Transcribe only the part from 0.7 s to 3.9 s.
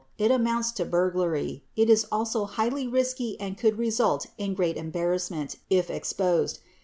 to burglary. It is also highly risky and could